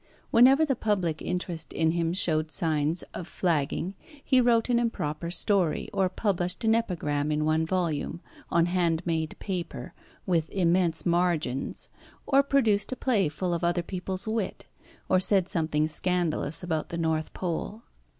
Whenever 0.31 0.65
the 0.65 0.75
public 0.75 1.21
interest 1.21 1.71
in 1.73 1.91
him 1.91 2.11
showed 2.11 2.49
signs 2.49 3.03
of 3.13 3.27
flagging 3.27 3.93
he 4.23 4.41
wrote 4.41 4.67
an 4.67 4.79
improper 4.79 5.29
story, 5.29 5.91
or 5.93 6.09
published 6.09 6.63
an 6.63 6.73
epigram 6.73 7.31
in 7.31 7.45
one 7.45 7.67
volume, 7.67 8.19
on 8.49 8.65
hand 8.65 9.03
made 9.05 9.35
paper, 9.37 9.93
with 10.25 10.49
immense 10.49 11.05
margins, 11.05 11.87
or 12.25 12.41
produced 12.41 12.91
a 12.91 12.95
play 12.95 13.29
full 13.29 13.53
of 13.53 13.63
other 13.63 13.83
people's 13.83 14.27
wit, 14.27 14.65
or 15.07 15.19
said 15.19 15.47
something 15.47 15.87
scandalous 15.87 16.63
about 16.63 16.89
the 16.89 16.97
North 16.97 17.31
Pole. 17.33 17.83